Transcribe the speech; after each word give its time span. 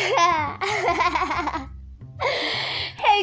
hey 0.00 1.68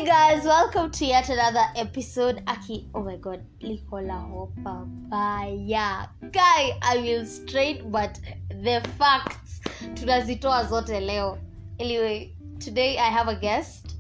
guys, 0.06 0.44
welcome 0.44 0.92
to 0.92 1.06
yet 1.06 1.28
another 1.28 1.66
episode. 1.76 2.44
Aki, 2.46 2.88
oh 2.94 3.02
my 3.02 3.16
god, 3.16 3.44
Likola 3.64 4.22
Hopa 4.30 4.86
Baya. 5.10 6.06
Guy, 6.32 6.78
I 6.84 6.98
will 6.98 7.26
straight 7.26 7.92
but 7.92 8.20
the 8.50 8.88
facts 9.00 9.60
tunazitoa 9.96 10.68
zote 10.70 11.02
leo. 11.04 11.40
Anyway, 11.80 12.36
today 12.60 13.00
I 13.00 13.08
have 13.08 13.28
a 13.28 13.36
guest. 13.36 13.96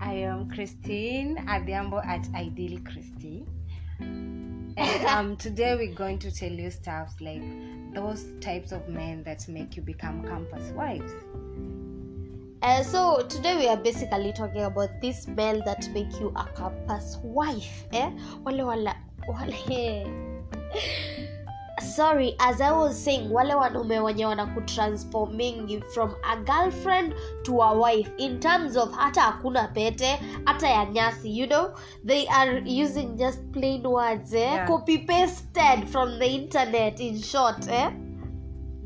I 0.00 0.14
am 0.14 0.50
Christine 0.50 1.36
Adhiambo 1.46 2.04
at 2.04 2.26
Ideal 2.34 2.80
Christie. 2.80 3.46
And 4.80 5.06
um, 5.06 5.36
today 5.36 5.76
we're 5.76 5.94
going 5.94 6.18
to 6.20 6.30
tell 6.32 6.52
you 6.52 6.70
stuff 6.70 7.14
like 7.20 7.42
those 7.98 8.26
types 8.40 8.70
of 8.70 8.88
men 8.88 9.24
that 9.24 9.46
make 9.48 9.76
you 9.76 9.82
become 9.82 10.22
campus 10.22 10.70
wives. 10.70 11.12
Uh, 12.62 12.82
so 12.82 13.26
today 13.28 13.56
we 13.56 13.66
are 13.66 13.76
basically 13.76 14.32
talking 14.32 14.62
about 14.62 14.88
these 15.00 15.26
men 15.26 15.62
that 15.64 15.88
make 15.92 16.12
you 16.20 16.32
a 16.36 16.46
campus 16.56 17.18
wife. 17.22 17.84
Eh? 17.92 18.10
Wale 18.44 18.66
wala 18.66 18.94
wale 19.26 20.06
sorry 21.80 22.34
as 22.38 22.60
i 22.60 22.70
was 22.72 23.04
saying 23.04 23.32
wale 23.32 23.54
wanaume 23.54 24.00
wenye 24.00 24.26
wanakutransforming 24.26 25.82
from 25.94 26.14
a 26.22 26.36
girlfriend 26.36 27.14
to 27.42 27.62
a 27.62 27.72
wife 27.74 28.10
in 28.18 28.40
terms 28.40 28.76
of 28.76 28.92
hata 28.96 29.20
hakuna 29.20 29.68
pete 29.68 30.20
hata 30.44 30.68
ya 30.68 30.84
nyasi 30.84 31.38
you 31.38 31.46
know 31.46 31.70
they 32.06 32.28
are 32.28 32.82
using 32.82 33.16
just 33.16 33.40
plain 33.52 33.86
words 33.86 34.32
eh? 34.32 34.40
Yeah. 34.40 34.66
copy 34.68 34.98
pasted 34.98 35.86
from 35.86 36.18
the 36.18 36.26
internet 36.26 37.00
in 37.00 37.22
short 37.22 37.68
eh? 37.68 37.90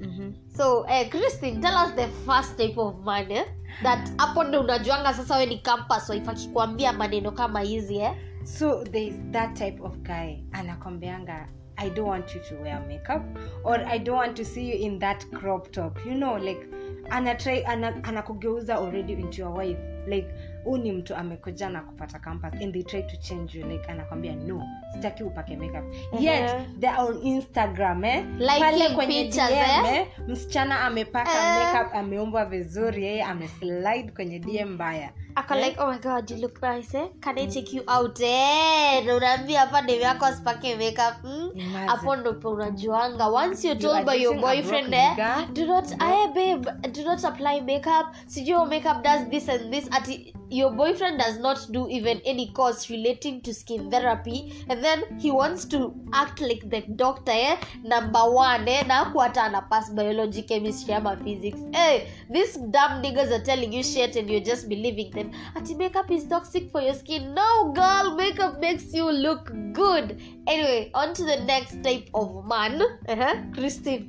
Mm-hmm. 0.00 0.30
so 0.56 0.84
eh, 0.88 1.08
christine 1.10 1.60
tell 1.60 1.74
us 1.86 1.94
the 1.94 2.08
first 2.26 2.56
type 2.56 2.78
of 2.80 3.04
man 3.04 3.30
eh? 3.30 3.44
that 3.82 4.10
hapo 4.18 4.44
ndo 4.44 4.60
unajuanga 4.60 5.14
sasa 5.14 5.36
we 5.36 5.46
ni 5.46 5.58
campus 5.58 6.08
wife 6.08 6.30
akikwambia 6.30 6.92
maneno 6.92 7.30
kama 7.30 7.60
hizi 7.60 7.96
eh? 7.98 8.12
So 8.44 8.84
there's 8.84 9.14
that 9.30 9.54
type 9.54 9.78
of 9.82 9.96
guy 10.02 10.42
anakwambianga 10.52 11.48
I 11.82 11.88
don't 11.88 12.06
want 12.06 12.32
you 12.32 12.40
to 12.48 12.54
wear 12.62 12.80
makeup 12.86 13.24
or 13.64 13.74
I 13.74 13.98
don't 13.98 14.14
want 14.14 14.36
to 14.36 14.44
see 14.44 14.62
you 14.62 14.86
in 14.86 15.00
that 15.00 15.24
crop 15.34 15.72
top. 15.72 15.98
You 16.06 16.14
know 16.14 16.34
like 16.34 16.68
anatry 17.10 17.66
ana, 17.68 17.92
anakugeuza 18.02 18.76
already 18.76 19.14
into 19.14 19.38
your 19.38 19.50
wife. 19.50 19.78
Like 20.06 20.30
huu 20.64 20.76
ni 20.76 20.92
mtu 20.92 21.14
amekuja 21.16 21.68
na 21.68 21.80
kupata 21.80 22.18
campus 22.18 22.52
and 22.62 22.72
they 22.72 22.82
try 22.82 23.02
to 23.02 23.16
change 23.16 23.58
you 23.58 23.66
like 23.66 23.84
anakwambia 23.90 24.34
no 24.34 24.62
sitaki 24.92 25.22
upake 25.24 25.56
makeup 25.56 25.84
yet 26.20 26.50
Mhm. 26.54 26.80
they're 26.80 27.02
on 27.02 27.26
instagram 27.26 28.04
eh 28.04 28.24
like 28.38 28.60
pale 28.60 28.88
kwenye 28.90 29.22
pictures, 29.24 29.48
DM, 29.50 29.86
eh? 29.86 29.94
eh, 29.96 30.06
msichana 30.28 30.80
amepaka 30.80 31.30
Eh. 31.32 31.72
makeup 31.74 31.94
ameumbwa 31.94 32.44
vizuri 32.44 33.04
yeye 33.04 33.22
ameslide 33.22 34.12
kwenye 34.14 34.38
dm 34.38 34.68
mbaya 34.74 35.10
aka 35.34 35.56
yeah. 35.56 35.68
like 35.68 35.80
oh 35.82 35.92
my 35.92 35.98
god 35.98 36.30
you 36.30 36.36
look 36.36 36.62
nice 36.62 36.98
eh? 36.98 37.08
can 37.20 37.38
i 37.38 37.46
take 37.46 37.76
you 37.76 37.82
out 37.86 38.20
eh? 38.20 39.16
unaambia 39.16 39.60
hapa 39.60 39.82
demu 39.82 40.00
yako 40.02 40.24
asipake 40.26 40.76
makeup 40.76 41.24
mm? 41.24 41.50
Hapo 41.86 42.16
ndo 42.16 42.32
pe 42.32 42.48
unajuanga 42.48 43.26
once 43.28 43.68
You 43.68 43.74
told 43.74 44.06
by 44.06 44.22
your 44.22 44.40
boyfriend 44.40 44.94
eh, 44.94 45.16
do 45.52 45.66
not 45.66 45.90
eh, 45.92 46.28
babe 46.34 46.70
do 46.92 47.02
not 47.04 47.24
apply 47.24 47.60
makeup 47.60 48.06
sijui 48.26 48.64
makeup 48.66 49.02
does 49.04 49.28
this 49.28 49.48
and 49.48 49.70
this 49.72 49.88
ati 49.90 50.34
your 50.52 50.70
boyfriend 50.70 51.18
does 51.18 51.38
not 51.38 51.66
do 51.72 51.88
even 51.88 52.20
any 52.26 52.52
course 52.52 52.90
relating 52.90 53.40
to 53.40 53.54
skin 53.54 53.90
therapy 53.90 54.64
and 54.68 54.84
then 54.84 55.02
he 55.18 55.30
wants 55.30 55.64
to 55.64 55.94
act 56.12 56.40
like 56.40 56.68
the 56.68 56.82
doctor 56.96 57.32
eh? 57.32 57.56
number 57.82 58.24
one 58.38 58.68
eh? 58.68 58.82
haku 58.84 59.18
hata 59.18 59.42
ana 59.44 59.62
pass 59.70 59.90
biology 60.00 60.42
chemistry 60.42 60.94
ama 60.94 61.16
physics 61.24 61.58
eh, 61.72 62.06
these 62.30 62.52
dumb 62.76 63.00
niggas 63.04 63.32
are 63.38 63.44
telling 63.50 63.72
you 63.78 63.82
shit 63.92 64.16
and 64.16 64.30
you're 64.30 64.46
just 64.52 64.68
believing 64.74 65.10
them 65.18 65.30
ati 65.56 65.74
makeup 65.82 66.10
is 66.18 66.28
toxic 66.34 66.70
for 66.70 66.82
your 66.88 66.94
skin 67.02 67.34
no 67.40 67.48
girl 67.80 68.14
makeup 68.22 68.60
makes 68.60 68.86
you 69.00 69.10
look 69.26 69.52
good 69.82 70.16
anyway 70.46 70.90
on 70.94 71.14
to 71.14 71.24
the 71.32 71.40
next 71.52 71.82
type 71.82 72.08
of 72.14 72.30
man 72.54 72.80
uh-huh. 72.82 73.34
christine 73.56 74.08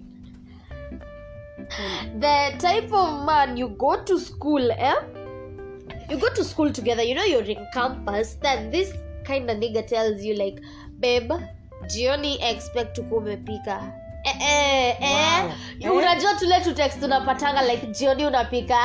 the 2.19 2.37
type 2.59 2.91
of 2.91 3.25
man 3.25 3.57
you 3.57 3.69
go 3.87 3.95
to 4.03 4.19
school 4.19 4.71
eh? 4.71 4.95
You 6.13 6.19
go 6.19 6.29
to 6.29 6.43
school 6.43 6.71
together 6.71 7.03
you 7.03 7.15
know 7.15 7.23
you're 7.23 7.41
in 7.57 7.65
campus 7.73 8.37
then 8.41 8.71
this 8.71 8.93
kind 9.27 9.49
of 9.49 9.57
nigga 9.57 9.87
tells 9.87 10.23
you 10.23 10.35
like 10.35 10.61
babe 10.99 11.31
jioni 11.87 12.39
expect 12.51 12.95
tukuwa 12.95 13.21
umepika 13.21 13.93
Eh, 14.25 14.35
eh, 14.41 14.97
eh. 15.01 15.51
Wow. 15.89 15.97
unajua 15.97 16.33
tule 16.33 16.61
tutext 16.61 16.99
tunapatanga 16.99 17.61
like 17.61 17.87
jioni 17.87 18.25
unapika. 18.25 18.77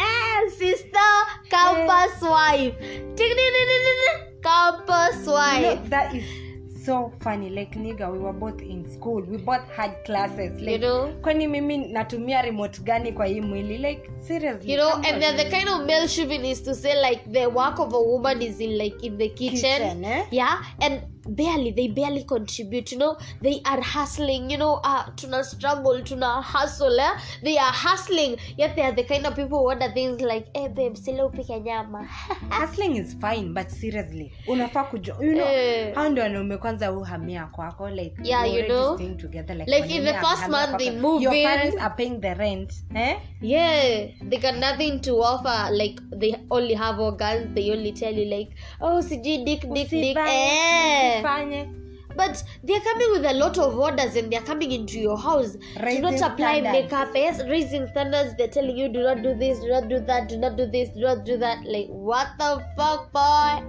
Sister 0.58 1.26
campus 1.48 2.22
wife. 2.22 2.76
Tigninininini, 3.14 4.40
campus 4.40 5.26
You 5.26 5.32
know, 5.32 5.88
that 5.88 6.14
is 6.14 6.45
so 6.86 7.12
funny 7.20 7.50
like 7.50 7.74
nigga 7.74 8.12
we 8.12 8.18
were 8.18 8.32
both 8.32 8.60
in 8.62 8.88
school. 8.90 9.20
We 9.22 9.36
both 9.38 9.68
had 9.76 10.04
classes. 10.04 10.60
Like 10.60 10.70
You 10.70 10.78
know? 10.78 11.14
kwani 11.22 11.48
mimi 11.48 11.78
natumia 11.78 12.42
remote 12.42 12.82
gani 12.82 13.12
kwa 13.12 13.26
hii 13.26 13.40
mwili? 13.40 13.78
Like 13.78 14.10
seriously 14.20 14.72
you 14.72 14.78
know 14.78 14.92
and 14.92 15.22
then 15.22 15.36
the 15.36 15.44
kind 15.56 15.68
of 15.68 15.86
male 15.86 16.08
chauvinist 16.08 16.64
to 16.64 16.74
say 16.74 16.94
like 17.10 17.20
the 17.32 17.46
work 17.46 17.78
of 17.78 17.94
a 17.94 17.98
woman 18.00 18.42
is 18.42 18.60
in 18.60 18.78
like 18.78 19.06
in 19.06 19.18
the 19.18 19.28
kitchen, 19.28 19.78
Kitchen, 19.78 20.04
eh? 20.04 20.24
yeah 20.30 20.62
and 20.80 21.00
barely 21.28 21.70
they 21.72 21.88
barely 21.88 22.24
contribute 22.24 22.92
you 22.92 22.98
know 22.98 23.16
they 23.42 23.60
are 23.64 23.80
hustling 23.82 24.50
you 24.50 24.58
know 24.58 24.80
uh, 24.84 25.04
tuna 25.16 25.44
struggle 25.44 26.02
tuna 26.02 26.42
hustle 26.42 27.00
eh? 27.00 27.10
they 27.42 27.58
are 27.58 27.72
hustling 27.72 28.36
yet 28.56 28.74
they 28.76 28.82
are 28.84 28.92
the 28.96 29.04
kind 29.04 29.26
of 29.26 29.34
people 29.34 29.58
who 29.58 29.68
order 29.68 29.90
things 29.94 30.20
like 30.20 30.46
eh 30.54 30.68
babe 30.68 30.96
upike 31.26 31.60
nyama 31.60 32.08
hustling 32.50 32.96
is 32.96 33.16
fine 33.20 33.48
but 33.54 33.68
seriously 33.68 34.32
unafaa 34.46 34.84
kujua 34.84 35.16
you 35.20 35.32
know 35.34 35.46
Eh. 35.46 35.94
hao 35.94 36.08
ndio 36.08 36.22
wanaume 36.24 36.56
kwanza 36.56 36.92
uhamia 36.92 37.46
kwako 37.46 37.90
like 37.90 38.16
Yeah, 38.24 38.54
you 38.54 38.64
know? 38.64 38.96
together 39.16 39.56
like 39.56 39.70
Like 39.70 39.94
in 39.94 40.04
the 40.04 40.14
first 40.14 40.48
month 40.48 40.78
they 40.78 40.90
move 40.90 41.22
your 41.24 41.34
in. 41.34 41.44
parents 41.46 41.76
are 41.80 41.94
paying 41.96 42.20
the 42.20 42.34
rent 42.34 42.72
eh 42.94 43.16
yeah 43.42 44.08
they 44.28 44.38
got 44.38 44.54
nothing 44.54 45.00
to 45.00 45.20
offer 45.22 45.68
like 45.72 46.00
they 46.18 46.34
only 46.50 46.74
have 46.74 47.02
organs 47.02 47.54
they 47.54 47.70
only 47.72 47.92
tell 47.92 48.18
you 48.18 48.24
like 48.38 48.50
oh 48.80 49.02
sijui 49.02 49.38
dik 49.38 49.60
dik 49.66 49.90
dick 49.90 50.16
Usifanye, 50.16 51.15
eh 51.15 51.15
usifanye. 51.16 51.68
but 52.16 52.42
they're 52.64 52.80
coming 52.80 53.10
with 53.12 53.26
a 53.26 53.34
lot 53.34 53.58
of 53.58 53.78
orders 53.78 54.16
and 54.16 54.32
they're 54.32 54.40
coming 54.40 54.72
into 54.72 54.98
your 54.98 55.18
house. 55.18 55.56
Raising 55.82 56.02
do 56.02 56.10
not 56.10 56.32
apply 56.32 56.60
standards. 56.60 56.72
makeup 56.72 57.08
yes? 57.14 57.42
Raising 57.48 57.86
standards. 57.88 58.34
They're 58.38 58.48
telling 58.48 58.76
you 58.76 58.88
do 58.88 59.02
not 59.02 59.22
do 59.22 59.34
this 59.34 59.60
do 59.60 59.68
not 59.68 59.88
do 59.88 60.00
that 60.00 60.28
do 60.28 60.38
not 60.38 60.56
do 60.56 60.66
this 60.66 60.88
do 60.90 61.00
not 61.00 61.24
do 61.24 61.36
that. 61.36 61.64
Like 61.64 61.88
what 61.88 62.28
the 62.38 62.64
fuck 62.76 63.12
boy? 63.12 63.64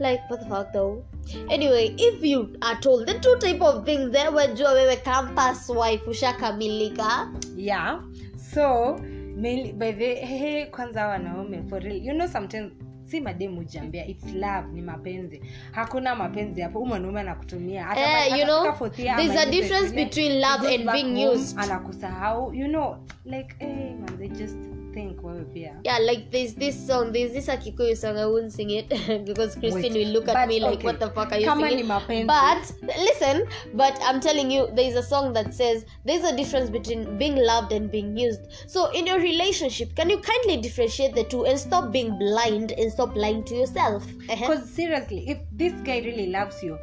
Like 0.00 0.30
what 0.30 0.40
the 0.40 0.46
fuck 0.48 0.72
though? 0.72 1.04
Anyway 1.50 1.94
if 1.98 2.24
you 2.24 2.56
are 2.62 2.80
told 2.80 3.06
the 3.06 3.18
two 3.18 3.36
type 3.36 3.60
of 3.60 3.84
things 3.84 4.08
eh, 4.08 4.12
there 4.12 4.30
wajua 4.30 4.72
wewe 4.72 4.96
campus 5.04 5.68
wife 5.68 6.06
ushakamilika 6.06 7.28
yeah. 7.56 8.00
So 8.36 8.96
mainly, 9.36 9.72
by 9.72 9.92
the 9.92 10.14
hey, 10.14 10.66
kwanza 10.66 11.06
wanaume 11.08 11.68
for 11.68 11.80
real 11.80 11.96
you 11.96 12.14
know 12.14 12.26
sometimes 12.26 12.72
si 13.04 13.20
mademu 13.20 13.64
jambia 13.64 14.06
its 14.06 14.24
love 14.34 14.68
ni 14.72 14.82
mapenzi. 14.82 15.42
Hakuna 15.72 16.14
mapenzi 16.14 16.60
hapo 16.60 16.78
huu 16.78 16.86
mwanaume 16.86 17.20
anakutumia. 17.20 17.84
Hata 17.84 18.26
Eh, 18.26 18.38
you 18.38 18.44
know, 18.44 18.72
there's 18.96 19.36
a 19.36 19.46
difference 19.46 19.94
between 19.94 20.40
love 20.40 20.74
and 20.74 20.90
being 20.92 21.28
used. 21.28 21.58
anakusahau 21.58 22.54
you 22.54 22.68
know 22.68 22.96
like 23.24 23.54
hey, 23.58 23.94
man, 23.94 24.18
they 24.18 24.28
just 24.28 24.56
think 24.94 25.24
wewe 25.24 25.44
pia 25.54 25.72
yeah 25.84 25.98
like 25.98 26.30
there's 26.30 26.54
this 26.54 26.86
song 26.86 27.12
there's 27.12 27.32
this 27.32 27.48
a 27.48 27.56
Kikuyu 27.56 27.96
song 27.96 28.16
i 28.16 28.26
won't 28.26 28.52
sing 28.52 28.70
it 28.70 28.88
because 29.28 29.56
christine 29.56 29.92
Wait, 29.92 30.06
will 30.06 30.12
look 30.12 30.28
at 30.28 30.48
me 30.48 30.60
like 30.60 30.78
okay, 30.78 30.86
what 30.86 31.00
the 31.00 31.10
fuck 31.10 31.32
are 31.32 31.38
you 31.38 31.46
kama 31.46 31.68
singing? 31.68 32.26
but 32.26 32.72
listen 32.98 33.46
but 33.74 33.98
i'm 34.02 34.20
telling 34.20 34.50
you 34.50 34.68
there's 34.74 34.94
a 34.94 35.02
song 35.02 35.32
that 35.32 35.52
says 35.54 35.84
there's 36.04 36.24
a 36.24 36.36
difference 36.36 36.70
between 36.70 37.18
being 37.18 37.36
loved 37.36 37.72
and 37.72 37.90
being 37.90 38.16
used. 38.16 38.40
So 38.66 38.90
in 38.92 39.06
your 39.06 39.18
relationship 39.18 39.94
can 39.96 40.10
you 40.10 40.18
kindly 40.18 40.56
differentiate 40.58 41.14
the 41.14 41.24
two 41.24 41.44
and 41.46 41.58
stop 41.58 41.92
being 41.92 42.18
blind 42.18 42.72
and 42.72 42.92
stop 42.92 43.14
lying 43.16 43.44
to 43.44 43.54
yourself? 43.54 44.04
Uh-huh. 44.04 44.36
because 44.40 44.68
seriously 44.70 45.28
if 45.28 45.38
this 45.52 45.72
guy 45.80 45.98
really 45.98 46.26
loves 46.26 46.62
you 46.62 46.78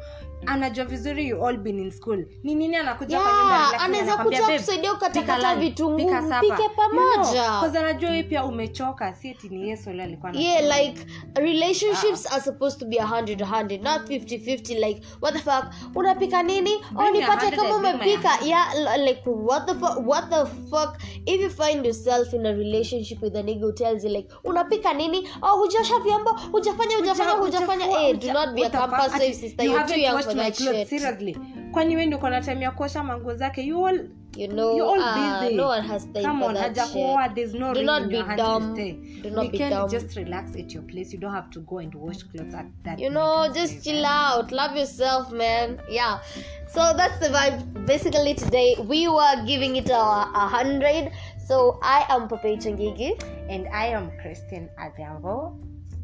anajua 0.46 0.84
vizuri 0.84 1.28
you 1.28 1.46
all 1.46 1.56
been 1.56 1.78
in 1.78 1.90
school. 1.90 2.24
Ni 2.42 2.54
nini 2.54 2.76
anakuja 2.76 3.20
kwa 3.20 3.32
nyumba 3.32 3.80
anaweza 3.80 4.16
kuja 4.16 4.42
kusaidia 4.42 4.92
ukatakata 4.92 5.56
vitunguu, 5.56 6.10
mpike 6.12 6.68
pamoja. 6.76 7.42
'cause 7.60 7.78
anajua 7.78 8.10
wewe 8.10 8.22
pia 8.22 8.44
umechoka 8.44 9.14
si 9.14 9.28
eti 9.30 9.48
ni 9.48 9.68
yesu 9.68 9.90
yule 9.90 10.02
alikuwa 10.02 10.32
yeah 10.32 10.62
like 10.78 11.06
relationships 11.34 12.32
are 12.32 12.42
supposed 12.42 12.80
to 12.80 12.86
be 12.86 12.96
100 12.96 13.36
100 13.44 13.82
not 13.82 14.08
50 14.08 14.38
50 14.38 14.74
like 14.88 15.02
what 15.20 15.34
the 15.34 15.40
fuck? 15.40 15.64
Unapika 15.94 16.42
nini? 16.42 16.70
Oh 16.96 17.10
nipate 17.10 17.50
kama 17.56 17.76
umepika. 17.76 18.38
yeah 18.44 18.74
like 19.06 19.22
what 19.26 19.66
the 19.66 19.74
fuck 19.74 20.06
what 20.08 20.30
the 20.30 20.46
fuck? 20.70 20.96
If 21.26 21.40
you 21.40 21.50
find 21.50 21.86
yourself 21.86 22.32
in 22.34 22.46
a 22.46 22.52
relationship 22.52 23.22
with 23.22 23.36
a 23.36 23.42
nigga 23.42 23.64
who 23.64 23.72
tells 23.72 24.04
you 24.04 24.10
like 24.10 24.28
unapika 24.44 24.92
nini? 24.94 25.28
Oh 25.42 25.56
hujasha 25.58 25.98
vyombo 25.98 26.30
hujafanya 26.52 26.96
hujafanya 26.96 27.30
hujafanya 27.32 27.86
eh 28.08 28.18
do 28.18 28.32
not 28.32 28.54
be 28.54 28.64
a 28.66 28.70
campus 28.70 29.12
sister 29.40 29.64
you 29.66 29.72
you're 29.72 29.86
too 29.86 30.00
young 30.00 30.31
for 30.32 30.36
my 30.38 30.50
that 30.50 30.56
clothes, 30.56 30.76
shit 30.76 30.88
seriously 30.88 31.36
kwani 31.72 31.94
wewe 31.96 32.06
ndio 32.06 32.18
uko 32.18 32.30
na 32.30 32.40
time 32.40 32.64
ya 32.64 32.70
kuosha 32.70 33.02
manguo 33.02 33.34
zake 33.34 33.62
you 33.62 33.86
all 33.86 34.08
you 34.36 34.48
know 34.48 34.76
You're 34.76 34.92
all 34.92 35.02
ah, 35.02 35.40
busy. 35.42 35.56
no 35.56 35.68
one 35.68 35.82
has 35.88 36.06
time 36.12 36.24
Come 36.24 36.40
for 36.40 36.48
on, 36.48 36.54
that 36.54 36.76
shit. 36.88 37.34
there's 37.34 37.54
no 37.54 37.74
Do 37.74 37.82
not 37.82 38.08
be 38.08 38.22
dumb. 38.36 38.74
to. 38.76 38.92
Do 39.22 39.30
not 39.30 39.44
be 39.44 39.58
Weekend, 39.58 39.70
dumb. 39.74 39.90
just 39.90 40.16
relax 40.16 40.56
at 40.56 40.72
your 40.72 40.82
place. 40.84 41.12
You 41.12 41.18
don't 41.18 41.34
have 41.34 41.50
to 41.50 41.60
go 41.60 41.78
and 41.78 41.94
wash 41.94 42.22
clothes 42.22 42.54
at 42.54 42.66
that. 42.84 42.96
Time. 42.96 42.98
You 42.98 43.10
know 43.10 43.52
just 43.54 43.72
place, 43.72 43.84
chill 43.84 44.06
out 44.06 44.50
love 44.50 44.74
yourself 44.76 45.30
man 45.32 45.78
yeah 45.90 46.20
so 46.66 46.94
that's 46.96 47.18
the 47.18 47.28
vibe 47.28 47.86
basically 47.86 48.32
today 48.34 48.74
we 48.88 49.06
were 49.08 49.44
giving 49.46 49.76
it 49.76 49.90
a, 49.90 49.94
a 49.96 50.48
hundred 50.48 51.12
so 51.46 51.78
i 51.82 52.06
am 52.08 52.26
Pape 52.28 52.58
Changigi 52.60 53.12
And 53.50 53.68
I 53.68 53.86
am 53.88 54.10
Christine 54.22 54.70
Adhiambo. 54.78 55.58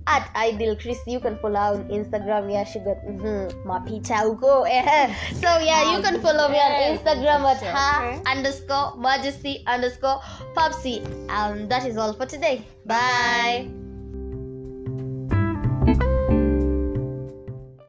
At 0.08 0.30
ideal 0.34 0.74
chris 0.76 0.98
you 1.06 1.20
can 1.20 1.38
follow 1.38 1.60
her 1.60 1.74
on 1.76 1.88
instagram. 1.88 2.50
Yeah 2.50 2.64
she 2.64 2.78
got 2.80 2.98
mm-hmm, 3.04 3.68
mapicha 3.68 4.24
huko 4.24 4.66
eh. 4.68 5.14
so 5.42 5.48
yeah 5.70 5.94
you 5.94 6.02
can 6.02 6.20
follow 6.20 6.48
me 6.48 6.58
on 6.58 6.72
instagram 6.92 7.44
at 7.52 7.60
her 7.60 8.22
underscore 8.26 8.96
majesty 8.96 9.62
underscore 9.66 10.20
popsy. 10.54 11.02
And 11.28 11.70
that 11.70 11.86
is 11.86 11.96
all 11.96 12.14
for 12.14 12.26
today. 12.26 12.64
Bye 12.86 13.77